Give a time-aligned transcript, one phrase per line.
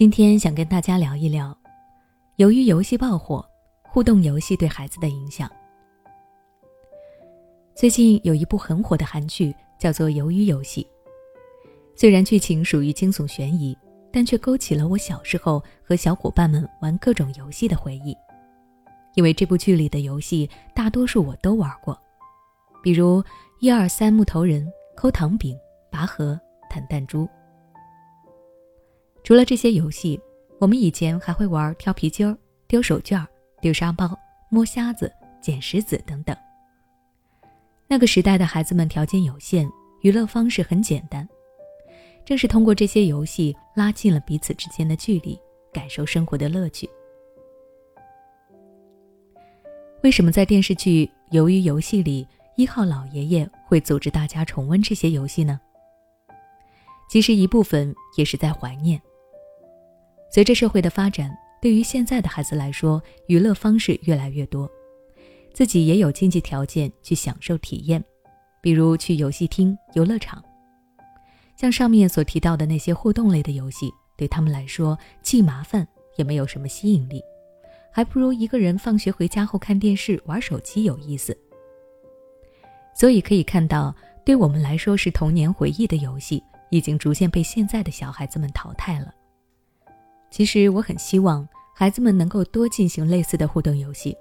[0.00, 1.54] 今天想跟大家聊一聊，
[2.36, 3.44] 由于游戏爆火，
[3.82, 5.46] 互动游戏对孩子的影响。
[7.74, 10.82] 最近有一部很火的韩剧，叫做《鱿鱼游戏》。
[11.94, 13.76] 虽然剧情属于惊悚悬疑，
[14.10, 18.16] 但却勾起了我小时候和小伙伴们玩各种游戏的回忆。
[19.16, 21.94] 因为这部剧里的游戏大多数我都玩过，
[22.82, 23.22] 比如
[23.60, 25.54] 一二三木头人、抠糖饼、
[25.90, 26.40] 拔河、
[26.70, 27.28] 弹弹珠。
[29.22, 30.20] 除了这些游戏，
[30.58, 33.26] 我们以前还会玩跳皮筋儿、丢手绢、
[33.60, 34.18] 丢沙包、
[34.50, 36.36] 摸瞎子、捡石子等等。
[37.86, 39.68] 那个时代的孩子们条件有限，
[40.02, 41.28] 娱乐方式很简单，
[42.24, 45.38] 正是通过这些游戏拉近了彼此之间的距离，
[45.72, 46.88] 感受生活的乐趣。
[50.02, 51.04] 为什么在电视剧
[51.36, 55.60] 《鱿鱼游戏》里，一号老爷爷会组织大家重温这些游戏呢？
[57.10, 59.00] 其实一部分也是在怀念。
[60.32, 64.70] 随着社会的发展，对于现在的孩子来说，娱乐方式越来越多，
[65.52, 68.02] 自己也有经济条件去享受体验，
[68.62, 70.42] 比如去游戏厅、游乐场。
[71.56, 77.20] 像上面所提到的那些互动类的游戏，对他们来说既麻烦也没有什么吸引力。
[77.92, 81.36] 还不如一个人放学回家后看电视、玩手机有意思。
[82.94, 83.92] 所以可以看到，
[84.24, 89.12] 对我们来说是童年回忆的游戏，已经逐渐被现在的小孩子们淘汰了。
[90.30, 94.16] 其实我很希望孩子们能够多进行类似的互动游戏。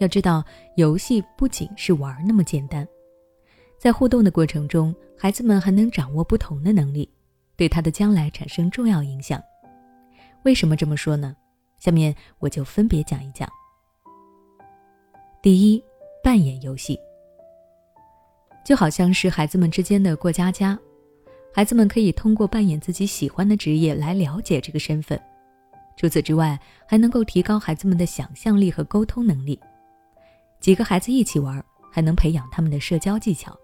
[0.00, 0.44] 要知道，
[0.76, 2.86] 游戏不仅是玩那么简单，
[3.78, 7.08] 在互动的过程中，孩子们还能掌握不同的能力，
[7.56, 9.42] 对他的将来产生重要影响。
[10.44, 11.34] 为什么这么说呢？
[11.78, 13.48] 下面我就分别讲一讲。
[15.42, 15.82] 第一，
[16.22, 16.98] 扮演游戏，
[18.64, 20.78] 就好像是孩子们之间的过家家，
[21.52, 25.20] 孩子们可以通过扮演自己喜欢的职业来了解这个身份。
[25.98, 29.58] 除此之外，还能够提高孩子们的想象力和沟通能力。
[30.60, 33.58] 几个孩子一起玩，还能培养他们的社交技巧。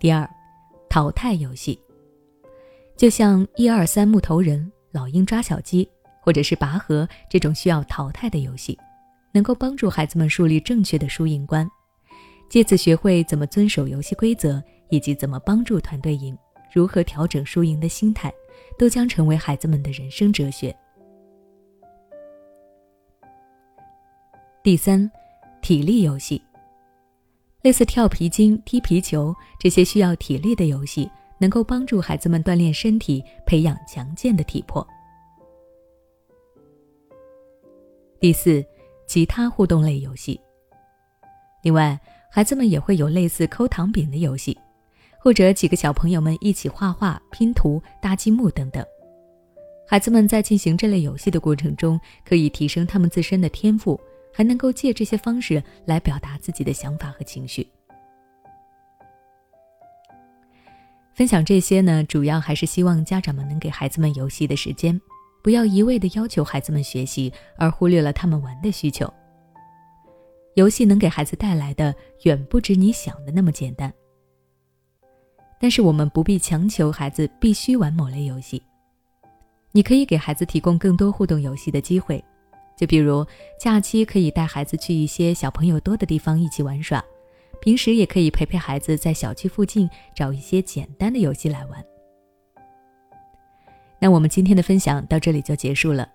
[0.00, 0.26] 第二，
[0.88, 1.78] 淘汰游戏，
[2.96, 4.72] 就像一二三木头人。
[4.92, 5.86] 老鹰抓小鸡，
[6.22, 8.78] 或者是拔河这种需要淘汰的游戏，
[9.30, 11.68] 能够帮助孩子们树立正确的输赢观，
[12.48, 16.34] 借此学会怎么遵守游戏规则，以及怎么帮助团队赢，
[16.72, 18.32] 如何调整输赢的心态，
[18.78, 20.74] 都将成为孩子们的人生哲学。
[24.62, 25.10] 第三，
[25.62, 26.42] 体力游戏，
[27.62, 31.10] 类似跳皮筋、踢皮球这些需要体力的游戏。
[31.38, 34.82] 能够帮助孩子们锻炼身体，培养强健的体魄。
[38.18, 38.64] 第四，
[39.06, 40.40] 其他互动类游戏。
[41.62, 42.00] 另外，
[42.30, 44.58] 孩子们也会有类似抠糖饼的游戏，
[45.26, 48.86] 或者几个小朋友们一起画画、拼图、搭积木等等。
[49.84, 54.00] 孩子们在进行这类游戏的过程中，可以提升他们自身的天赋，
[54.32, 57.68] 还能够借这些方式来表达自己的想法和情绪。
[61.12, 64.96] 分享这些呢，主要还是希望家长们能给孩子们游戏的时间，
[65.42, 69.12] 不要一味的要求孩子们学习，而忽略了他们玩的需求。
[70.54, 73.92] 游戏能给孩子带来的远不止你想的那么简单。
[75.58, 78.62] 但是我们不必强求孩子必须玩某类游戏，
[79.72, 82.22] 你可以给孩子提供更多互动游戏的机会，
[82.76, 83.26] 就比如
[83.58, 87.02] 假期可以带孩子去一些小朋友多的地方一起玩耍。
[87.58, 91.82] 平时也可以陪陪孩子，在小区附近找一些简单的游戏来玩。
[93.98, 96.06] 那我们今天的分享到这里就结束了。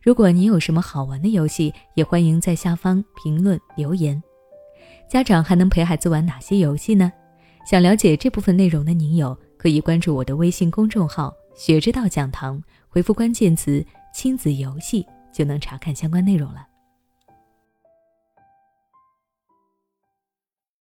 [0.00, 4.22] 如果你有什么好玩的游戏，也欢迎在下方评论留言。
[5.08, 7.12] 家长还能陪孩子玩哪些游戏呢？
[7.64, 16.73] 想了解这部分内容的您友，可以关注我的微信公众号“学之道讲堂”，回复关键词“亲子游戏”就能查看相关内容了。